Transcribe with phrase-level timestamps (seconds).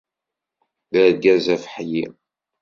[0.91, 2.05] D argaz afeḥli.